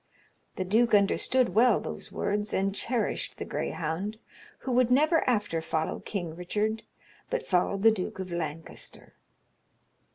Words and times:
The 0.55 0.65
duke 0.65 0.93
understoode 0.95 1.49
well 1.49 1.79
those 1.79 2.11
words, 2.11 2.55
and 2.55 2.73
cheryshed 2.73 3.35
the 3.35 3.45
grayhounde, 3.45 4.17
who 4.61 4.71
would 4.71 4.89
never 4.89 5.23
after 5.29 5.61
followe 5.61 5.99
Kynge 5.99 6.35
Richarde, 6.35 6.81
but 7.29 7.45
followed 7.45 7.83
the 7.83 7.91
Duke 7.91 8.17
of 8.17 8.31
Lancaster." 8.31 9.13